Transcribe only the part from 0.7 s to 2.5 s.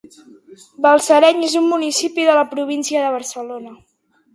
Balsareny és un municipi de la